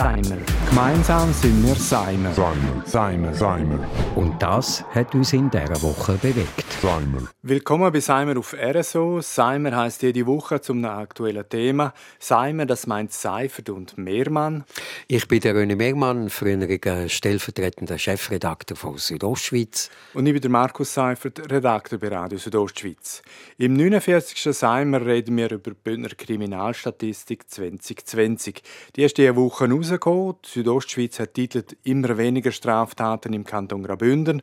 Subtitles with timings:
[0.00, 0.38] Seimer.
[0.70, 2.32] Gemeinsam sind wir Seimer.
[2.32, 2.82] Seimer.
[2.86, 3.34] Seimer.
[3.34, 3.86] Seimer.
[4.16, 6.64] Und das hat uns in dieser Woche bewegt.
[6.80, 7.28] Seimer.
[7.42, 9.20] Willkommen bei Seimer auf RSO.
[9.20, 11.92] Seimer heißt jede Woche zum aktuellen Thema.
[12.18, 14.64] Seimer, das meint Seifert und Mehrmann.
[15.06, 19.90] Ich bin der René Megmann, früheriger stellvertretender Chefredakteur von Südostschweiz.
[20.14, 23.20] Und ich bin der Markus Seifert, Redakteur bei Radio Südostschweiz.
[23.58, 24.56] Im 49.
[24.56, 28.62] Seimer reden wir über die Bündner Kriminalstatistik 2020.
[28.96, 30.36] Die ist diese Woche rausgekommen.
[30.44, 34.42] Die Südostschweiz hat titelt «Immer weniger Straftaten im Kanton Graubünden».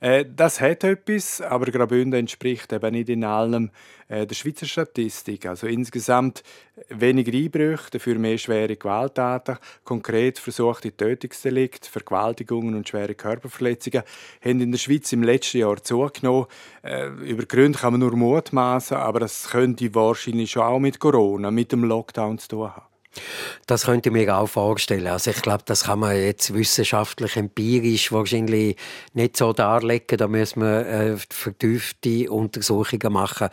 [0.00, 3.70] Äh, das hat etwas, aber Graubünden entspricht eben nicht in allem
[4.06, 5.46] äh, der Schweizer Statistik.
[5.46, 6.44] Also insgesamt
[6.88, 14.04] weniger Einbrüche, dafür mehr schwere Gewalttaten, konkret versuchte Tötungsdelikte, Vergewaltigungen und schwere Körperverletzungen
[14.40, 16.46] haben in der Schweiz im letzten Jahr zugenommen.
[16.82, 21.50] Äh, über Gründe kann man nur mutmaßen, aber das könnte wahrscheinlich schon auch mit Corona,
[21.50, 22.87] mit dem Lockdown zu tun haben.
[23.66, 25.06] Das könnte ich mir auch vorstellen.
[25.06, 28.76] Also ich glaube, das kann man jetzt wissenschaftlich, empirisch wahrscheinlich
[29.12, 30.18] nicht so darlegen.
[30.18, 33.48] Da müssen wir äh, vertiefte Untersuchungen machen.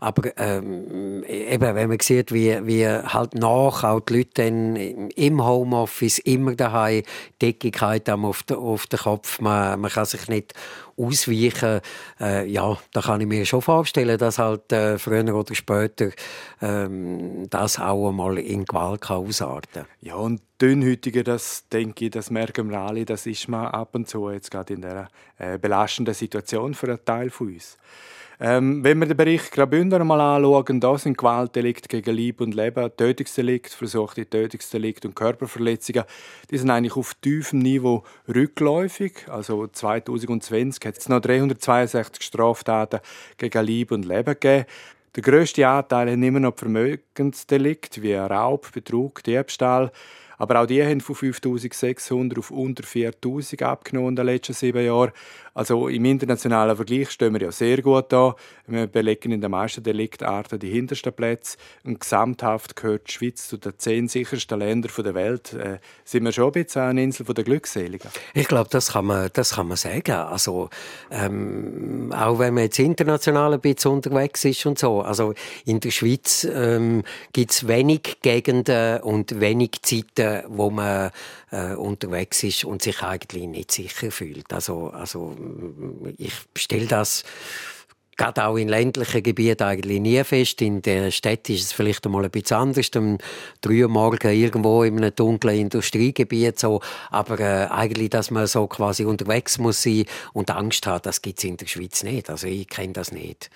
[0.00, 5.44] Aber ähm, eben, wenn man sieht, wie, wie halt nach auch die Leute dann im
[5.44, 7.02] Homeoffice immer daheim
[7.40, 10.54] Deckigkeit haben auf, den, auf den Kopf, man, man kann sich nicht
[10.98, 11.80] ausweichen,
[12.20, 16.10] äh, ja, da kann ich mir schon vorstellen, dass halt äh, früher oder später
[16.60, 22.30] ähm, das auch einmal in Gewalt kann ausarten Ja, und dünnhütiger, das denke ich, das
[22.30, 26.14] merken wir alle, das ist man ab und zu jetzt gerade in dieser äh, belastenden
[26.14, 27.78] Situation für einen Teil von uns.
[28.40, 32.88] Ähm, wenn wir den Bericht Graubünden mal anschauen, da sind Gewaltdelikte gegen Leib und Leben,
[32.96, 36.04] Tötungsdelikte, versuchte Tötungsdelikte und Körperverletzungen,
[36.48, 39.26] die sind eigentlich auf tiefem Niveau rückläufig.
[39.28, 43.00] Also 2020 hat es noch 362 Straftaten
[43.38, 44.66] gegen Leib und Leben gegeben.
[45.16, 49.90] Der grösste Anteil haben immer noch Vermögensdelikte wie Raub, Betrug, Diebstahl.
[50.38, 55.12] Aber auch die haben von 5600 auf unter 4000 abgenommen in den letzten sieben Jahren.
[55.58, 58.36] Also im internationalen Vergleich stehen wir ja sehr gut da.
[58.68, 61.58] Wir belegen in den meisten Deliktarten die hintersten Plätze.
[61.82, 65.54] Und gesamthaft gehört die Schweiz zu den zehn sichersten Ländern der Welt.
[65.54, 68.08] Äh, sind wir schon ein bisschen eine Insel der Glückseligen?
[68.34, 70.12] Ich glaube, das kann man, das kann man sagen.
[70.12, 70.70] Also,
[71.10, 75.00] ähm, auch wenn man jetzt international ein bisschen unterwegs ist und so.
[75.00, 77.02] Also, in der Schweiz ähm,
[77.32, 81.10] gibt es wenig Gegenden und wenig Zeiten, wo man
[81.50, 84.52] äh, unterwegs ist und sich eigentlich nicht sicher fühlt.
[84.52, 85.36] Also, also
[86.16, 87.24] ich stelle das
[88.18, 90.60] gerade auch in ländlichen Gebieten eigentlich nie fest.
[90.60, 92.90] In der Stadt ist es vielleicht einmal ein bisschen anders.
[92.94, 93.16] Um
[93.62, 96.80] drei Uhr morgens irgendwo in einem dunklen Industriegebiet so.
[97.10, 101.38] Aber äh, eigentlich, dass man so quasi unterwegs muss sein und Angst hat, das gibt
[101.38, 102.28] es in der Schweiz nicht.
[102.28, 103.50] Also ich kenne das nicht.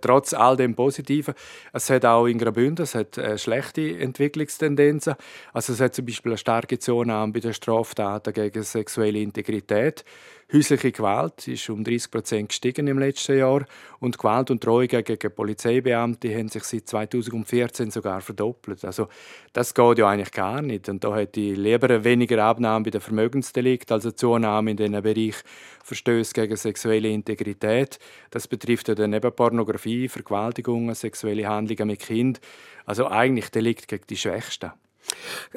[0.00, 1.34] Trotz all dem Positiven,
[1.72, 5.14] es hat auch in Graubünden es hat, äh, schlechte Entwicklungstendenzen.
[5.52, 10.04] Also es hat zum Beispiel eine starke Zunahme bei den Straftaten gegen sexuelle Integrität.
[10.52, 13.66] Häusliche Gewalt ist um 30 Prozent gestiegen im letzten Jahr
[13.98, 18.84] und Gewalt und Drohungen gegen Polizeibeamte haben sich seit 2014 sogar verdoppelt.
[18.84, 19.08] Also
[19.52, 20.88] das geht ja eigentlich gar nicht.
[20.88, 25.02] Und da hätte ich lieber weniger Abnahme bei den Vermögensdelikten als eine Zunahme in den
[25.02, 25.34] Bereich
[25.82, 27.98] Verstöße gegen sexuelle Integrität.
[28.30, 32.40] Das betrifft ja dann eben Pornografie, Vergewaltigungen, sexuelle Handlungen mit Kind.
[32.84, 34.70] Also eigentlich Delikt gegen die Schwächsten.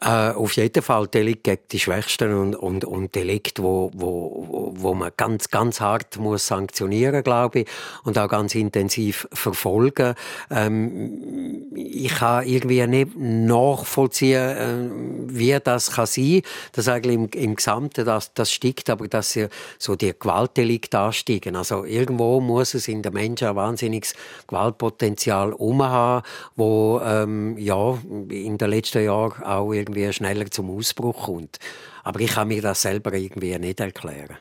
[0.00, 4.94] Äh, auf jeden Fall Delikt gegen die Schwächsten und, und, und Delikt, wo, wo, wo
[4.94, 7.68] man ganz, ganz hart muss sanktionieren, glaube ich,
[8.04, 10.14] und auch ganz intensiv verfolgen.
[10.50, 14.90] Ähm, ich kann irgendwie nicht nachvollziehen, äh,
[15.28, 19.38] wie das kann sein, dass eigentlich im, im Gesamten das, das steigt, aber dass
[19.78, 21.56] so die Gewaltdelikte ansteigen.
[21.56, 24.14] Also irgendwo muss es in den Menschen ein wahnsinniges
[24.46, 27.98] Gewaltpotenzial umhaben, wo ähm, ja
[28.28, 31.58] in den letzten Jahren auch irgendwie schneller zum Ausbruch kommt.
[32.04, 34.36] Aber ich kann mir das selber irgendwie nicht erklären.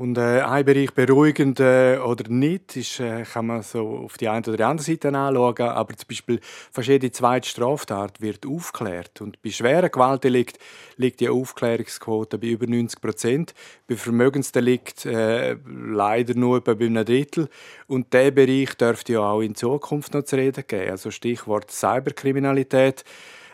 [0.00, 4.30] Und äh, ein Bereich beruhigend äh, oder nicht, ist, äh, kann man so auf die
[4.30, 5.60] eine oder andere Seite anschauen.
[5.60, 9.20] Aber zum Beispiel fast jede zweite Straftat wird aufgeklärt.
[9.20, 10.58] Und bei schweren Gewaltdelikten
[10.96, 13.54] liegt die Aufklärungsquote bei über 90 Prozent.
[13.88, 17.50] Bei Vermögensdelikten äh, leider nur bei einem Drittel.
[17.86, 20.92] Und dieser Bereich dürfte ja auch in Zukunft noch zu reden geben.
[20.92, 23.04] Also Stichwort Cyberkriminalität.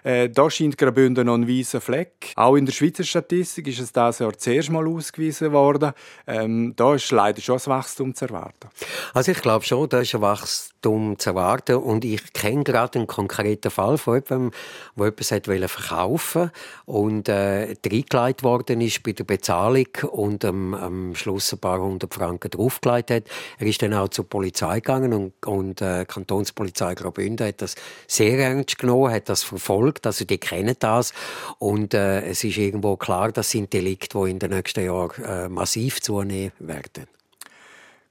[0.07, 2.33] Äh, da scheint Graubünden noch ein weißer Fleck.
[2.37, 5.93] Auch in der Schweizer Statistik ist es dieses Jahr zuerst mal ausgewiesen worden.
[6.29, 8.69] Ähm, da ist leider schon ein Wachstum zu erwarten.
[9.15, 13.09] Also ich glaube schon, da ist ein Wachstum zu erwarten und ich kenne gerade einen
[13.09, 14.53] konkreten Fall von jemandem,
[14.97, 16.53] der etwas hat verkaufen
[16.85, 22.15] und äh, reingelegt worden ist bei der Bezahlung und ähm, am Schluss ein paar hundert
[22.15, 23.25] Franken draufgelegt hat.
[23.59, 27.75] Er ist dann auch zur Polizei gegangen und, und äh, Kantonspolizei Graubünden hat das
[28.07, 31.15] sehr ernst genommen, hat das verfolgt, also die kennen das
[31.59, 35.49] und äh, es ist irgendwo klar, das sind Delikte, die in den nächsten Jahren äh,
[35.49, 37.07] massiv zunehmen werden.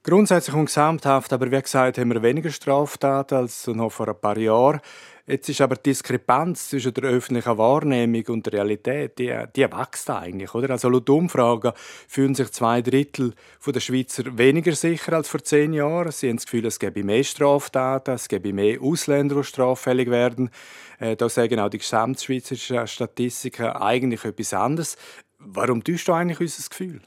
[0.02, 4.38] Grundsätzlich und gesamthaft, aber wie gesagt, haben wir weniger Straftaten als noch vor ein paar
[4.38, 4.80] Jahren.
[5.28, 10.08] Jetzt ist aber die Diskrepanz zwischen der öffentlichen Wahrnehmung und der Realität, die, die wächst
[10.08, 10.70] eigentlich, oder?
[10.70, 11.72] Also laut Umfragen
[12.06, 13.34] fühlen sich zwei Drittel
[13.66, 16.12] der Schweizer weniger sicher als vor zehn Jahren.
[16.12, 20.50] Sie haben das Gefühl, es gäbe mehr Straftaten, es gäbe mehr Ausländer, die straffällig werden.
[21.00, 24.96] Äh, da sagen auch die gesamtschweizerischen Statistiken eigentlich etwas anderes.
[25.40, 27.00] Warum täuscht du eigentlich unser Gefühl?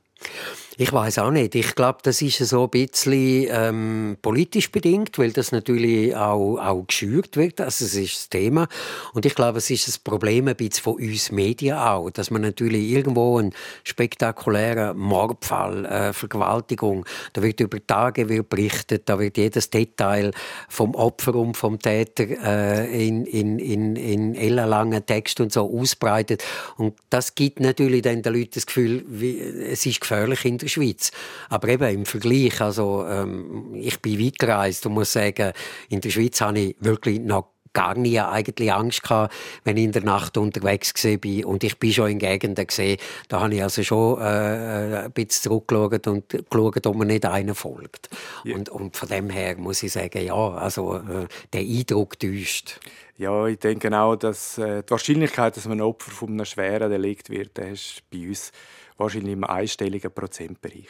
[0.81, 1.55] Ich weiß auch nicht.
[1.55, 6.87] Ich glaube, das ist so ein bisschen ähm, politisch bedingt, weil das natürlich auch, auch
[6.87, 7.59] geschürt wird.
[7.59, 8.65] Also es ist das Thema.
[9.13, 12.43] Und ich glaube, es ist das Problem ein bisschen von uns Medien auch, dass man
[12.43, 13.53] natürlich irgendwo einen
[13.83, 20.31] spektakulären Mordfall, äh, Vergewaltigung, da wird über Tage wird berichtet, da wird jedes Detail
[20.69, 26.41] vom Opfer und vom Täter äh, in, in, in, in ellenlangen Text und so ausbreitet.
[26.77, 30.68] Und das gibt natürlich dann den Leuten das Gefühl, wie, es ist gefährlich in der
[30.69, 31.11] Schweiz.
[31.49, 35.53] Aber eben im Vergleich, also ähm, ich bin weit gereist und muss sagen,
[35.89, 39.33] in der Schweiz habe ich wirklich noch gar nie eigentlich Angst gehabt,
[39.63, 41.47] wenn ich in der Nacht unterwegs war.
[41.47, 45.43] Und ich bin schon in Gegenden gesehen, da habe ich also schon äh, ein bisschen
[45.43, 48.09] zurückgeschaut und geschaut, ob mir nicht einer folgt.
[48.45, 48.55] Yeah.
[48.55, 52.79] Und, und von dem her muss ich sagen, ja, also äh, der Eindruck täuscht.
[53.17, 57.29] Ja, ich denke auch, dass äh, die Wahrscheinlichkeit, dass man Opfer von einem schweren Delikt
[57.29, 58.51] wird, das ist bei uns
[58.99, 60.89] wahrscheinlich im einstelligen Prozentbereich.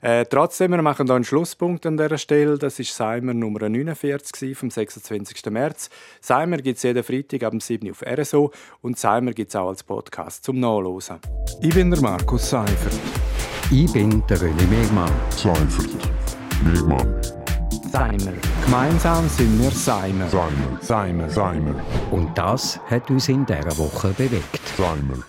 [0.00, 2.58] Äh, trotzdem, wir machen hier einen Schlusspunkt an dieser Stelle.
[2.58, 5.46] Das ist Seimer Nummer 49 vom 26.
[5.50, 5.90] März.
[6.20, 8.52] Seimer gibt es jeden Freitag ab 7 Uhr auf RSO
[8.82, 11.16] und Seimer gibt es auch als Podcast zum Nachlesen.
[11.60, 12.94] Ich bin der Markus Seifert.
[13.70, 15.10] Ich bin der René Megmann.
[15.30, 15.90] Seifert.
[16.62, 17.20] Megmann.
[17.90, 18.32] Seimer.
[18.64, 20.28] Gemeinsam sind wir Seimer.
[20.28, 20.78] Seimer.
[20.80, 21.30] Seimer.
[21.30, 21.74] Seimer.
[22.10, 24.60] Und das hat uns in dieser Woche bewegt.
[24.76, 25.26] Seimer.